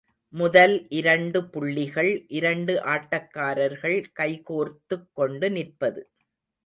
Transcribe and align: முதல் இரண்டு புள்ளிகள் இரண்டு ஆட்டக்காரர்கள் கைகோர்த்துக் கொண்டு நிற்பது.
முதல் 0.33 0.87
இரண்டு 0.89 1.39
புள்ளிகள் 1.45 2.25
இரண்டு 2.27 2.73
ஆட்டக்காரர்கள் 2.85 3.97
கைகோர்த்துக் 4.19 5.07
கொண்டு 5.13 5.49
நிற்பது. 5.49 6.01